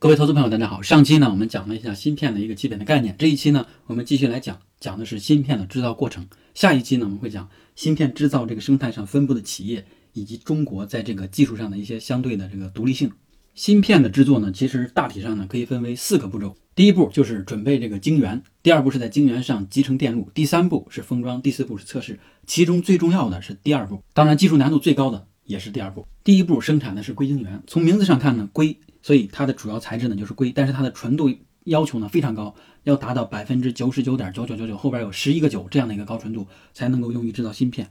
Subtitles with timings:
[0.00, 0.80] 各位投资朋友，大家好。
[0.80, 3.16] 上期呢，我们讲了一下芯片的一个基本的概念。
[3.18, 6.24] 这一期呢，我们继续来讲，讲的是芯片的制造过程。
[6.54, 13.10] 下一期呢，我们会讲芯片制造这个生态上分布的企业，以及中国在这个技术上的一些相对的这个独立性。
[13.56, 16.56] 芯片的制作呢，其实大体上呢，可以分为四个步骤。
[16.76, 22.20] 第一步就是准备这个晶圆，第二步是在晶圆上集成电路，第三步是封装，第四步是测试。
[22.46, 26.06] 其中最重要的是第二步，当然技术难度最高的也是第二步。
[26.22, 28.78] 第一步生产的是硅晶圆，从名字上看呢，硅。
[29.02, 31.30] 所以它的主要材质呢就是硅，但是它的纯度
[31.64, 32.54] 要求呢非常高，
[32.84, 37.88] 要达到百分之九十九点九九九九，后边有十一个九这样的一个高纯度才能够用于制造芯片。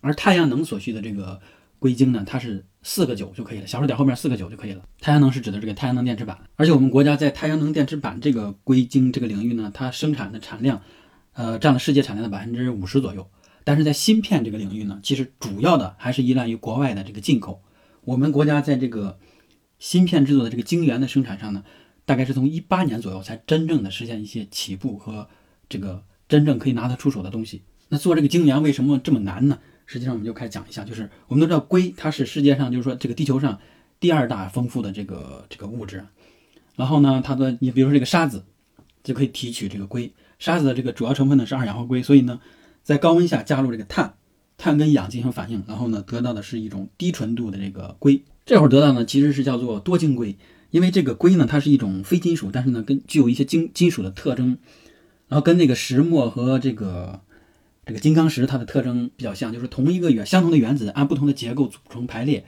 [0.00, 1.40] 而太阳能所需的这个
[1.78, 4.82] 硅晶呢，它是四个九就可以了，小数点后面四个九就可以了。
[5.00, 10.80] 太阳能是指的这个太阳能电池板，而且我们国家在太阳能电池板这个硅晶这个领域呢，它生产的产量，
[11.32, 13.28] 呃，占了世界产量的百分之五十左右。
[13.64, 17.60] 但是在芯片这个领域呢，其实主要的还是依赖于国外的这个进口。
[18.04, 19.18] 我们国家在这个
[19.78, 21.64] 芯片制作的这个晶圆的生产上呢，
[22.04, 25.28] 大概是从一八年左右才真正的实现一些起步和
[25.68, 27.62] 这个真正可以拿得出手的东西。
[27.88, 29.58] 那做这个晶圆为什么这么难呢？
[29.84, 33.60] 实际上我们就开始讲一下，就是我们都知道硅它是世界上就是说这个地球上
[34.00, 36.04] 第二大丰富的这个这个物质。
[36.74, 38.44] 然后呢，它的你比如说这个沙子
[39.04, 42.40] 就可以提取这个硅，沙子的这个主要成分呢是二氧化硅，所以呢
[42.82, 44.14] 在高温下加入这个碳，
[44.58, 48.24] 碳跟氧进行反应，然后呢得到的是一种低纯度的这个硅。
[48.46, 50.36] 这会儿得到呢，其实是叫做多晶硅，
[50.70, 54.56] 因为这个硅呢，它是一种非金属，但是呢，跟具有一些金金属的特征，
[55.26, 57.20] 然后跟那个石墨和这个
[57.84, 62.44] 这个金刚石它的特征比较像，就是同一个原相同的原子按不同的结构组成排列，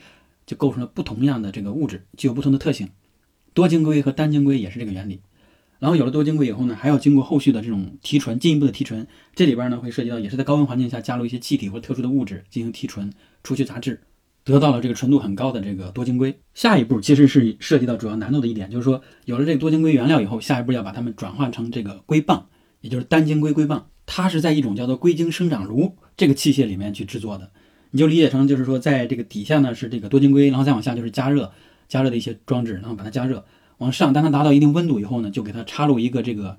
[0.47, 2.89] 就构成了不同样的这个物质，具有不同的特性。
[3.53, 5.21] 多晶硅和单晶硅也是这个原理。
[5.81, 9.05] 然后有了多晶硅以后呢，还要经过后续的这种提纯，进一步的提纯，
[9.35, 14.01] 这里边呢会涉及到也是在高温环境下加入一些气体或特殊的物质进行提纯，除去杂质。
[14.49, 22.47] 得到了这个纯度很高的这个多晶硅，下一步其实是涉及到主要难度的一点，就是说有了这个多晶硅原料以后，下一步要把它们转换成这个硅棒，
[22.81, 23.91] 也就是单晶硅硅棒。
[24.07, 27.51] 它是在一种叫做硅晶生长炉这个器械里面去制作的，
[27.91, 31.53] 你就理解成就是说在这个底下呢是这个多晶硅，然后再往下就是加热，
[31.87, 33.45] 加热的一些装置，然后把它加热
[33.77, 36.57] 往上，当它达到一定温度以后呢，就给它插入一个这个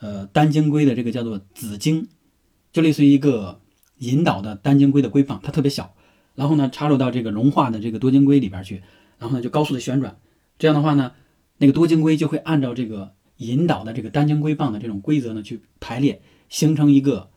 [0.00, 2.08] 呃单晶硅的这个叫做子晶，
[2.72, 3.60] 就类似于一个
[3.98, 5.94] 引导的单晶硅的硅棒，它特别小。
[6.34, 8.82] 然后呢，插入到这个融化的这个多晶硅里边去，
[9.18, 10.16] 然后呢就高速的旋转，
[10.58, 11.12] 这样的话呢，
[11.58, 17.28] 那个多晶硅就会按照这个引导的这个单晶硅棒的这种规则呢去排列，形成一个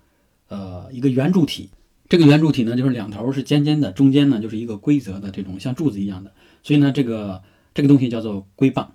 [0.48, 1.70] 呃一个圆柱体。
[2.08, 6.32] 这个圆柱体呢就是两头是尖尖的，中间呢就是一个规则的这种像柱子一样的，
[6.64, 8.94] 所以呢这个这个东西叫做硅棒，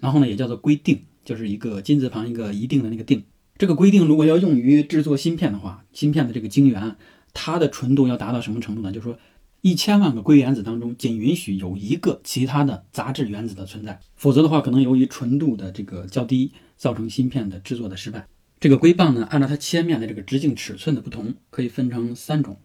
[0.00, 3.24] 然后呢也叫做硅锭，就是一个金字旁一个一定的那个锭。
[3.58, 6.96] 这个硅定如果要用于制作芯片的话，芯片的这个晶圆。
[7.32, 8.90] 它的纯度要达到什么程度呢？
[8.90, 9.18] 就是说，
[9.60, 18.26] 一千万个硅原子当中，仅允许有一个其他的杂质原子的存在，否则的话，可能由于纯度的这个较低，造成芯片的制作的失败。
[18.58, 22.58] 这个硅棒呢，按照它切面的这个直径尺寸的不同，可以分成三种，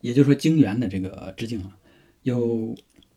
[0.00, 1.76] 也就是说，晶圆的这个直径啊，
[2.22, 2.74] 有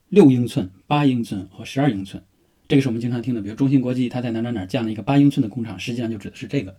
[0.10, 2.22] 六英寸、八英寸和十二英寸。
[2.68, 6.78] 这个是我们经常听的，比如中芯国际，它在哪哪哪建了一个八英寸的工厂，实际上就指的是这个。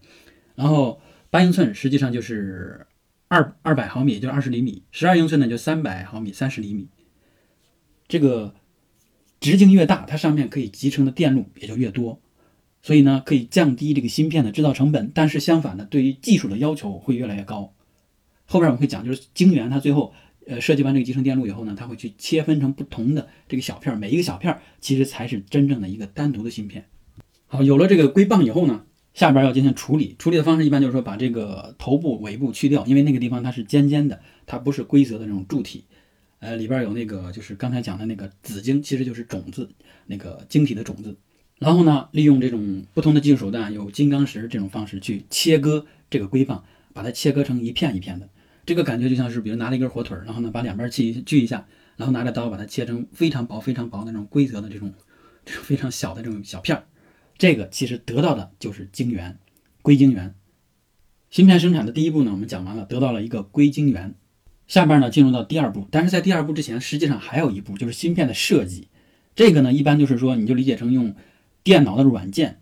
[0.55, 2.87] 然后八英寸实际上就是。
[3.35, 6.87] 二二百毫米，也就是二十厘米；十二英寸呢，就三百毫米，三十厘米。
[8.07, 8.55] 这个
[9.41, 12.21] 直径越大，它上面可以集成的电路也就越多，
[12.81, 15.11] 所以呢，可以降低这个芯片的制造成本。
[15.13, 17.75] 但是相反的，对于技术的要求会越来越高。
[18.47, 20.15] 后边我们会讲，就是晶圆它最后
[20.47, 26.87] 呃设计完这个集成电路以后呢，它会去切分成不同的这个小片，每一个小片其实才是真正的一个单独的芯片。
[27.47, 28.85] 好，有了这个硅棒以后呢。
[29.15, 35.85] 下边要进行处理，处理的方式一般就是说把这个头部尾部去掉，因为那个地方它是尖尖的，它不是规则的那种柱体，
[36.41, 39.71] 呃，里边有那个就是刚才讲的那个子晶，其实就是种子，
[40.07, 41.17] 那个晶体的种子。
[41.61, 48.29] 然后呢，利用这种不同的技术手段，有金刚石这种方式去切割这个硅棒，把它切割成一片一片的，
[48.67, 51.65] 这个感觉就像是比如拿了一根火腿，然后呢把两边锯锯一下，
[51.97, 54.93] 然后拿着刀把它切成非常薄非常薄的那种规则的这种，
[55.45, 56.85] 这种非常小的这种小片儿。
[57.37, 59.39] 这个其实得到的就是晶圆，
[59.83, 60.35] 硅晶圆。
[61.31, 64.15] 芯片生产的第一步呢，我们讲完了，得到了一个硅晶圆。
[64.69, 65.89] 下边呢，进入到第二步。
[65.91, 68.89] 但是在第二步之前，实际上还有一步，就是芯片的设计。
[69.35, 71.15] 这个呢，一般就是说，你就理解成用
[71.65, 72.61] 电脑的软件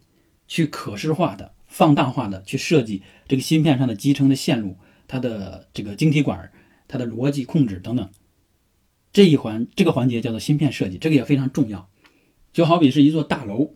[0.49, 6.51] 去可视化的、放大化的去设计这个芯片上的集成的线路，它的这个晶体管、
[6.89, 8.11] 它的逻辑控制等等。
[9.13, 11.91] 这一环这个环节叫做芯片设计，这个也非常重要。
[12.55, 13.75] 就好比是一座大楼。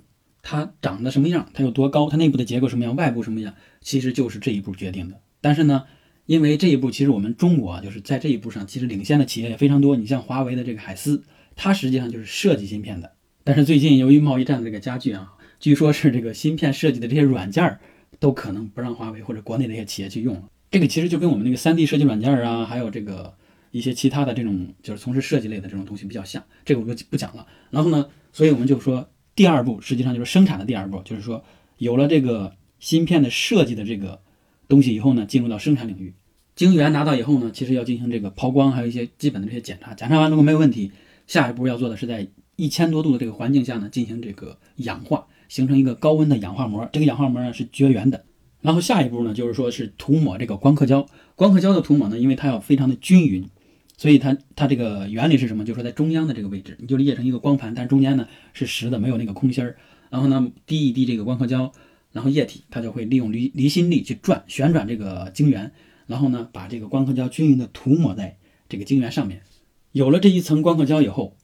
[0.48, 1.50] 它长得什么样？
[1.54, 2.08] 它有多高？
[2.08, 2.94] 它内部的结构什么样？
[2.94, 3.52] 外部什么样？
[3.80, 5.20] 其实就是这一步决定的。
[5.40, 5.82] 但是呢，
[6.24, 9.96] 因为这一步，其实我们中国啊，就是在这一步上，其实领先的企业也非常多。
[9.96, 11.24] 你像华为的这个海思，
[11.56, 13.10] 它实际上就是设计芯片的，
[13.42, 17.80] 但是最近由于贸易战的这个加剧啊，据说是这个芯片设计的这些软件儿
[18.20, 20.44] 都可能不让华为或者国内的一些企业去用了。
[20.70, 23.34] 这个其实就跟我们那个 3D 设计软件儿啊，还有这个
[23.72, 26.40] 一些其他的这种就是从事设计类的这种东西比较像。
[26.64, 27.44] 这个我就不讲了。
[27.70, 31.44] 然后呢，所以我们就说第二步实际上就是生产的第二步，就是说
[31.78, 34.20] 有了这个芯片的设计的这个
[34.66, 36.14] 东西以后呢，进入到生产领域。
[36.56, 39.92] 晶圆拿到以后呢，其实要进行这个抛光，还有一些基本的这些检查。
[39.92, 40.90] 检查完如果没有问题，
[41.26, 46.88] 下一步要做的是在一千多度的这个环境下呢，进行这个氧化，形成一个高温的氧化膜。
[46.90, 48.24] 这个氧化膜呢是绝缘的。
[48.62, 51.06] 然后下一步呢，就是说是涂抹这个光刻胶。
[51.34, 53.46] 光刻胶的涂抹呢，因为它要非常的均匀，
[53.96, 55.64] 所以它它这个原理是什么？
[55.64, 59.76] 就是说在中央的这个位置，你就理解成一个光盘，但中间呢是实的，没有那个空心儿。
[60.10, 61.72] 然后呢，滴一滴这个光刻胶，
[62.12, 65.72] 然后液体它就会利用离离心力去转旋转这个晶圆。
[66.06, 68.36] 然后呢，把这个光刻胶均匀的涂抹在
[68.68, 69.42] 这个晶圆上面。
[69.92, 71.36] 有了这一层光刻胶以后，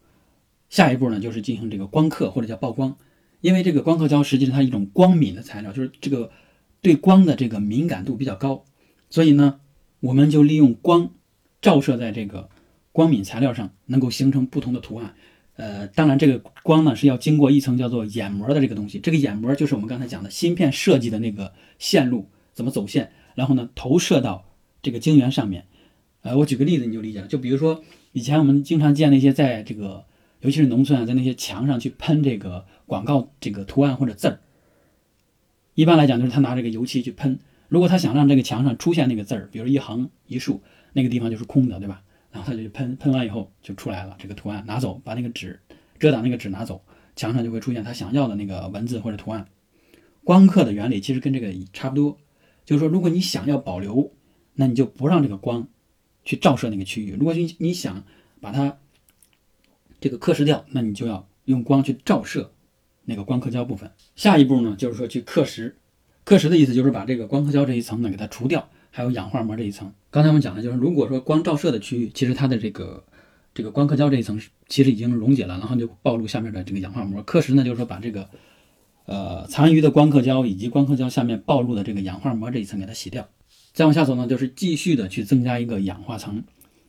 [0.68, 2.96] 下一步呢就是进行这个光刻或者叫曝光。
[3.40, 6.30] 因为这个光刻胶实际上它一种光敏的材料，就是这个
[6.80, 8.64] 对光的这个敏感度比较高，
[9.10, 9.58] 所以呢，
[9.98, 11.10] 我们就利用光
[11.62, 12.50] 照射在这个
[12.92, 15.14] 光敏材料上，能够形成不同的图案。
[15.56, 18.98] 呃，当然这个光呢是要经过一层叫做眼膜的这个东西。
[18.98, 24.44] 这个眼膜就是我们刚才讲的芯片设计的那个线路怎么走线，然后呢投射到。
[24.84, 25.66] 这个晶圆上面，
[26.22, 27.28] 呃，我举个例子你就理解了。
[27.28, 30.06] 就比如说以前我们经常见那些在这个，
[30.40, 34.40] 尤其是农村啊，在那些墙上去喷这个广告这个图案或者字儿。
[35.74, 37.38] 一般来讲就是他拿这个油漆去喷。
[37.68, 40.60] 如果他想让这个墙上出现那个字儿，比如一横一竖，
[40.92, 42.02] 那个地方就是空的，对吧？
[42.30, 45.60] 然后他就喷，喷完以后就出来了这个图案，拿走，把那个纸
[45.98, 46.82] 遮挡那个纸拿走，
[47.16, 49.46] 墙上就会出现他想要的那个文字或者图案。
[50.24, 52.18] 光刻的原理其实跟这个差不多，
[52.64, 54.12] 就是说如果你想要保留。
[54.54, 55.66] 那你就不让这个光
[56.26, 57.16] 去照射那个区域。
[57.18, 58.04] 如果你你想
[58.38, 58.76] 把它
[59.98, 62.52] 这个刻蚀掉，那你就要用光去照射
[63.06, 63.90] 那个光刻胶部分。
[64.14, 65.72] 下一步呢，就是说去刻蚀。
[66.24, 69.90] 刻蚀的意思就是把这个光刻胶这一层呢给它除掉，还有氧化膜这一层。
[70.10, 73.02] 刚才我们讲的就是，如果说光照射的区域，其实它的这个
[73.54, 77.22] 这个光刻胶这一层其实已经溶解了，然后就暴露下面的这个氧化膜。
[77.22, 78.28] 刻蚀呢，就是说把这个
[79.06, 83.26] 呃残余的光刻胶以及光刻胶下面暴露的这个氧化膜这一层给它洗掉。
[83.72, 86.44] 再往下走呢，就是继续的去增加一个氧化层，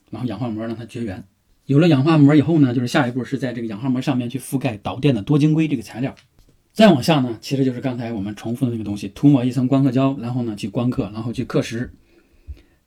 [0.09, 1.23] 然后氧化膜让它绝缘。
[1.65, 6.13] 有了氧化膜以后呢，就是下一步是在这个氧化膜上面去覆盖导电的多晶硅这个材料。
[6.73, 11.87] 再往下呢，其实就是刚才我们重复的那个东西，涂抹一层光刻胶，然后呢去光刻，然后去刻蚀。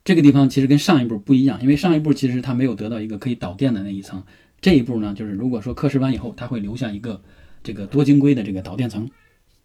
[0.03, 4.21] 这个地方其实跟上一步不一样，因为上一步其实它没有得到一个可以导电的那一层。
[4.59, 7.21] 这一步呢，就是如果说刻蚀完以后，它会留下一个
[7.63, 9.09] 这个多晶硅的这个导电层，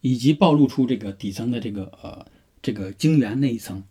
[0.01, 2.25] 以及暴露出这个底层的这个呃
[2.63, 3.83] 这个晶圆那一层。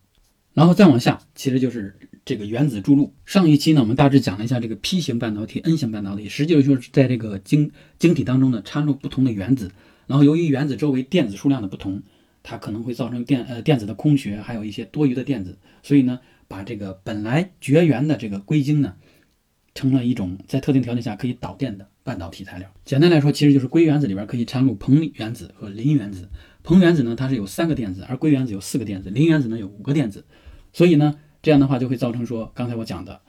[0.54, 1.94] 然后再往下，其实就是
[2.24, 3.13] 这个原子注入。
[3.25, 9.72] 上一期呢，我们大致讲了一下这个 P 型半导体、N 型半导体，实际上就是在这个晶晶体当中呢掺入不同的原子。
[10.11, 12.03] 然后由于原子周围电子数量的不同，
[12.43, 15.57] 它可能会造成电呃电子的空穴，还有一些多余的电子。
[15.83, 16.19] 所以呢，
[16.49, 18.95] 把这个本来绝缘的这个硅晶呢，
[19.73, 22.69] 成了一种在特定条件下可以导电的半导体材料。
[22.83, 26.27] 简单来说，其实就是硅原子里边可以掺入硼原子和磷原子。
[26.61, 30.25] 硼原子呢，它是有三个电子，而硅原子有四个电子，磷原子呢有五个电子。
[30.73, 33.21] 所以呢，这样的话就会造成说，刚才我讲的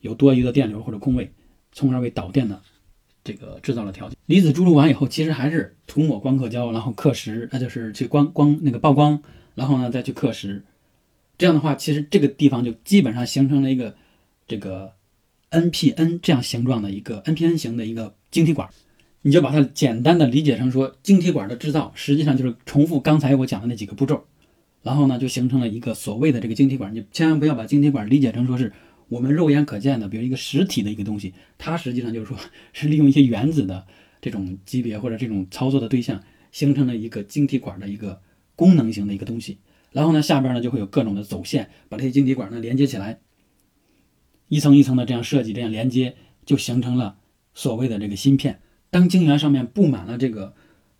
[0.00, 1.32] 有多余的电流或者空位，
[1.72, 2.60] 从而为导电的
[3.28, 4.16] 这个制造了条件。
[4.24, 9.20] 离子注入完以后，其实还是涂抹光刻胶，然后刻蚀，那就是去光光那个曝光，
[9.54, 10.62] 然后呢再去刻蚀。
[11.36, 13.94] 这样的话，其实这个地方就基本上形成了一个
[14.46, 14.92] 这个
[15.50, 18.66] NPN 这样形状的一个 NPN 型的一个晶体管。
[19.22, 24.24] 你就把它简单的理解成说，晶体管的制造实际上就是重复刚才我讲的那几个步骤。
[24.82, 26.94] 然后呢，就形成了一个所谓的这个晶体管。
[26.94, 28.72] 你千万不要把晶体管理解成说是
[29.08, 31.34] 我们肉眼可见的，比如一个实体的一个东西。
[31.56, 32.36] 它实际上就是说，
[32.72, 33.86] 是利用一些原子的
[34.20, 36.22] 这种级别或者这种操作的对象，
[36.52, 38.20] 形成了一个晶体管的一个
[38.54, 39.58] 功能型的一个东西。
[39.92, 43.20] 然后呢，下边呢就会有各种的走线，把这些晶体管呢连接起来，
[44.48, 47.18] 一层一层的这样设计，这样连接，就形成了
[47.54, 48.60] 所谓的这个芯片。
[48.90, 50.54] 当晶圆上面布满了这个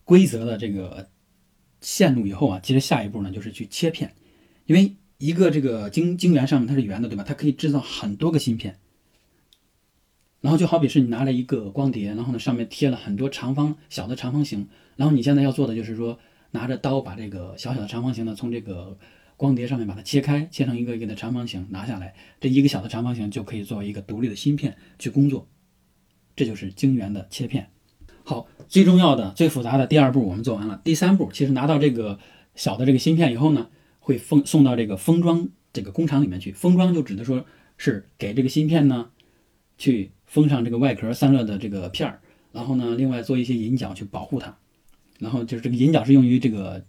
[0.05, 1.09] 规则的这个。
[1.81, 4.13] 线路以后啊，其实下一步呢就是去切片，
[4.67, 7.25] 因为一个这个晶晶圆上面它是圆的，对吧？
[7.27, 8.79] 它可以制造很多个芯片。
[10.41, 16.19] 然后就好比是你拿了一个光碟，然后呢上面贴了很多长方小的长方形，然后你现在要做的就是说
[16.53, 18.97] 拿着刀把这个小小的长方形呢从这个
[19.37, 25.49] 光碟上面把它切开，切成一个一个的长方形拿下来，这一个小的长方形就可以作为一个独立的芯片去工作。
[26.37, 27.71] 这就是晶圆的切片。
[28.23, 30.81] 好，最重要的、最复杂的第二步我们做完了。
[30.85, 32.21] 第三步，其实拿到这个
[32.55, 33.71] 小的这个芯片以后呢，
[34.09, 36.51] 会封送到这个封装这个工厂里面去。
[36.51, 37.45] 封装就指的说
[37.77, 39.11] 是给这个芯片呢
[39.77, 42.19] 去封上这个外壳散热的这个片儿，
[42.51, 44.57] 然后呢，另外做一些引脚去保护它，
[45.19, 46.83] 然后就是这个引脚是用于这个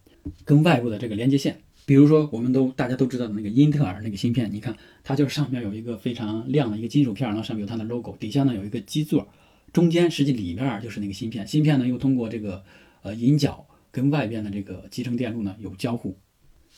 [0.45, 1.59] 跟外部的这个连接线。
[1.85, 4.73] 比如说，我们都大家都知道的那个英特尔那个芯片，你看
[5.03, 9.27] 它就是上面有一个非常亮的一个金属片，然后上面有它的 logo，底下呢有一个基座，
[9.73, 12.63] 中间实际里面就是那个芯片，芯片呢又通过这个
[13.01, 16.17] 呃引脚跟外边的这个集成电路呢有交互。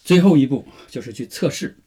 [0.03, 1.77] 最后一步就是去测试，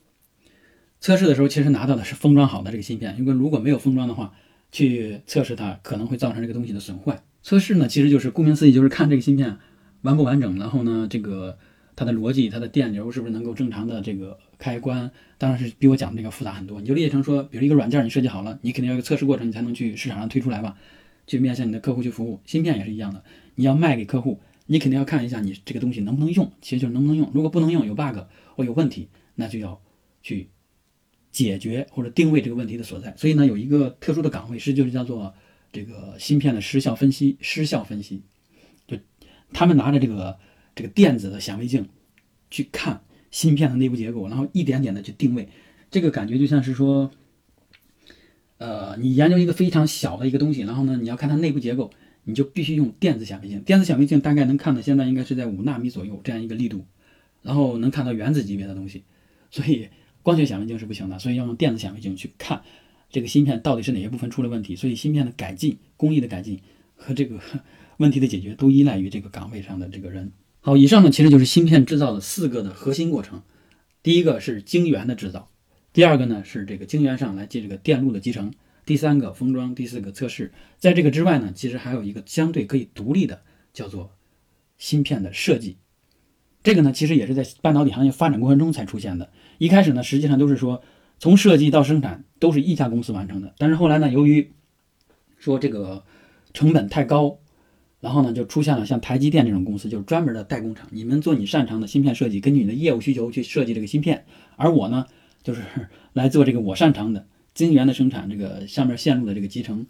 [1.00, 4.34] 测试的时候其实拿到的是封装好的这个芯片，因为如果没有封装的话，
[4.72, 7.22] 去测试它可能会造成这个东西的损坏。
[7.42, 9.58] 测试呢其实就是顾名思义就是看这个芯片
[10.02, 11.58] 完不完整，然后呢这个。
[11.96, 15.08] 它的逻辑，它的电流是不是能够正常的这个开关？
[15.38, 16.80] 当然是比我讲的这个复杂很多。
[16.80, 20.76] 你就理解成说，比如一个软件你设计好了，你肯定要有个测试过程，你才能去市场上推出来吧，
[21.28, 22.40] 去面向你的客户去服务。
[22.44, 23.22] 芯片也是一样的，
[23.54, 27.30] 你要卖给客户，你肯定要看一下你这个东西能不能用，其实就是能不能用。
[27.34, 28.18] 如果不能用，有 bug
[28.56, 29.80] 或有问题，那就要
[30.22, 30.50] 去
[31.30, 33.14] 解决或者定位这个问题的所在。
[33.16, 35.34] 所以呢，有一个特殊的岗位是就是叫做
[35.72, 38.22] 这个芯片的失效分析，失效分析，
[38.86, 38.96] 就
[39.52, 40.38] 他们拿着这个。
[40.76, 41.88] 这个电子的显微镜
[42.50, 45.48] 去看芯片的内部结构，然后一点点的去定位，
[45.88, 47.12] 这个感觉就像是说，
[48.58, 51.92] 呃，你研究一个非常小的一个东西，然后呢，你要看它内部结构，
[52.24, 53.60] 你就必须用电子显微镜。
[53.60, 56.84] 电子显微镜大概能看到现在应该是在五纳米左右这样一个力度，
[57.42, 59.04] 然后能看到原子级别的东西。
[59.50, 59.88] 所以
[60.22, 62.62] 光学显微镜是不行的，所以要用电子显微镜去看
[63.10, 64.74] 这个芯片到底是哪些部分出了问题。
[64.74, 66.60] 所以芯片的改进、工艺的改进
[66.94, 67.38] 和这个
[67.98, 70.32] 问题的解决都依赖于这个岗位上的这个人。
[70.60, 73.42] 好，以上呢其实就是芯片制造的四个的核心过程。
[74.02, 75.50] 第一个是晶圆的制造，
[75.92, 78.52] 第二个呢是这个晶圆上来接这个电路的集成，
[78.84, 80.52] 第三个封装，第四个测试。
[80.78, 84.12] 在这个之外呢，其实还有一个相对可以独立的，叫做
[84.78, 85.78] 芯片的设计。
[86.62, 89.30] 这个呢其实也是在半导体行业发展过程中才出现的。
[89.58, 90.82] 一开始呢，实际上都是说
[91.18, 93.54] 从设计到生产都是一家公司完成的。
[93.58, 94.52] 但是后来呢，由于
[95.38, 96.04] 说这个
[96.52, 97.38] 成本太高。
[98.00, 100.86] 然后呢，就出现了像台积电这种公司，就是专门的代工厂。
[100.90, 104.26] 你们做你擅长的芯片设计，根据你的业务需求去设计这个芯片。
[104.56, 105.06] 而我呢，
[105.42, 105.62] 就是
[106.12, 109.86] 来做这个我擅长的晶圆的生产，这个下面线路的这个集成。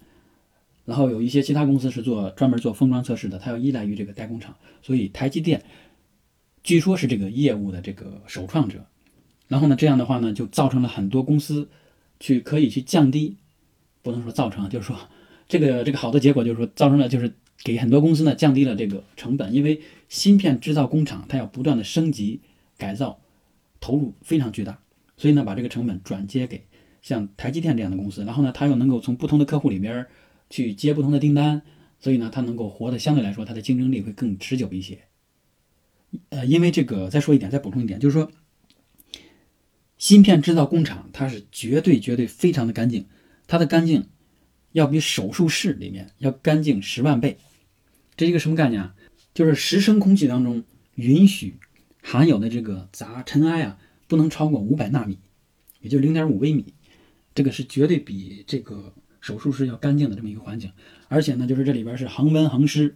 [0.85, 4.55] 然后有一些其他公司是做专门做封装测试的，它要依赖于这个代工厂。
[4.81, 5.63] 所以台积电
[6.63, 8.85] 据说是这个业务的这个首创者。
[9.47, 11.67] 然后呢，这样的话呢，就造成了很多公司
[12.19, 13.37] 去可以去降低，
[14.01, 14.97] 不能说造成，就是说
[15.47, 17.33] 这个这个好的结果就是说造成了就是。
[17.63, 22.41] 给很多公司呢降低了这个成本，因为芯片制造工厂它要不断的升级
[22.77, 23.17] 改造，
[23.79, 24.77] 投入非常巨大，
[25.15, 26.65] 所以呢把这个成本转接给
[27.05, 30.07] 像台积电这样的公司，然后呢它又能够从不同的客户里边
[30.49, 31.61] 去接不同的订单，
[31.99, 35.03] 所以呢它能够活得相对来说它的竞争力会更持久一些。
[36.29, 38.31] 呃，因为这个再说一点，再补充一点，就是说
[39.99, 43.05] 芯片制造工厂它是绝对绝对非常的干净，
[43.45, 44.07] 它的干净。
[44.71, 47.37] 要比手术室里面要干净十万倍，
[48.17, 48.93] 这是一个什么概念啊？
[49.33, 51.55] 就是十升空气当中允许
[52.01, 55.17] 含有的这个杂尘埃啊，不能超过五百纳米，
[55.79, 56.73] 也就零点五微米。
[57.35, 60.71] 这个是绝对比这个手术室要干净的这么一个环境。
[61.07, 62.95] 而且呢，就是这里边是恒温恒湿，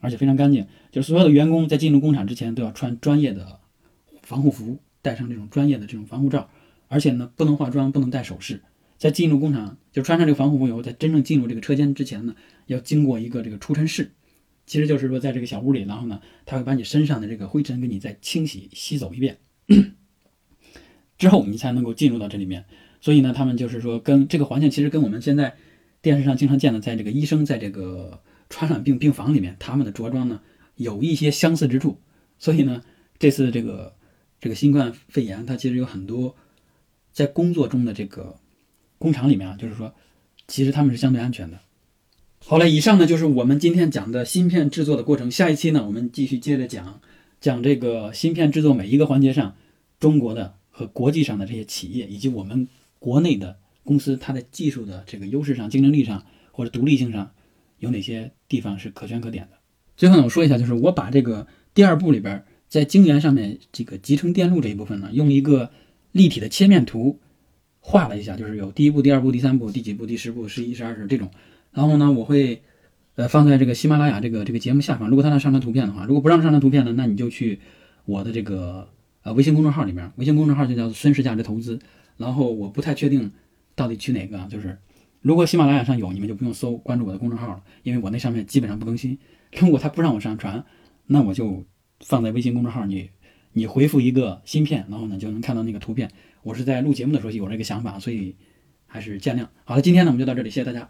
[0.00, 0.66] 而且非常干净。
[0.90, 3.60] 就是所有的员工在进入工厂之前都要穿专业的
[4.22, 6.50] 防护服，戴上这种专业的这种防护罩，
[6.88, 8.60] 而且呢，不能化妆，不能戴首饰。
[8.98, 14.12] 在进入工厂，就穿上这个防护服以后，在真正进入这个车间之前呢，要经过一个这个除尘室，
[14.64, 19.38] 其实就是说，在这个小屋里，然后呢，他会把你身上的这个灰尘给你再清洗、吸走一遍，
[21.18, 22.64] 之后你才能够进入到这里面。
[23.02, 25.54] 所以呢，他们就是说，跟这个环境其实跟我们现在
[26.00, 30.40] 电视上经常见的，在这个医生在这个传染病病房里面，他们的着装呢，
[30.76, 31.98] 有一些相似之处。
[32.38, 32.82] 所以呢，
[33.18, 33.94] 这次这个
[34.40, 36.34] 这个新冠肺炎，它其实有很多
[37.12, 38.36] 在工作中的这个。
[38.98, 39.92] 工厂里面啊，就是说，
[40.46, 41.58] 其实他们是相对安全的。
[42.38, 45.28] 好了，以上呢就是我们今天讲的芯片制作的过程。
[45.28, 47.00] 下一期呢，我们继续接着讲
[47.40, 49.56] 讲这个芯片制作每一个环节上，
[49.98, 52.68] 中国的和国际上的这些企业，以及我们
[53.02, 57.32] 国内的公司，它的技术的这个优势上、竞争力上或者独立性上，
[57.80, 59.58] 有哪些地方是可圈可点的。
[59.96, 65.72] 最后呢，我说一下，就是我把这个第二步里边在晶圆上面这个集成电路这一部分呢，用一个
[66.12, 67.18] 立体的切面图。
[67.84, 71.28] 画了一下，就是有第一步、第二步、第三步、第几步、第十步、十一、十二、十这种。
[71.72, 72.62] 然后呢，我会
[73.16, 75.08] 呃放在这个喜马拉雅这个这个节目下方。
[75.08, 77.58] 如果他让上传图片的话，如果不让上传图片呢，那你就去
[78.04, 78.88] 我的这个
[79.24, 81.80] 呃微信公众号里面，微信公众号就叫孙氏价值投资。
[82.22, 83.30] 然后我不太确定
[83.74, 84.78] 到底去哪个，就是
[85.20, 89.18] 如果喜马拉雅上有，你们就不用搜关注我的公众号了，因为我那上面基本上不更新。
[89.58, 90.64] 如果他不让我上传，
[91.06, 91.64] 那我就
[92.00, 93.10] 放在微信公众号，你
[93.52, 96.10] 你回复一个芯片，然后呢就能看到那个图片。
[96.42, 98.34] 我是在录节目的时候有这个想法，所以
[98.86, 99.46] 还是见谅。
[99.64, 100.88] 好了，今天呢我们就到这里，谢谢大家。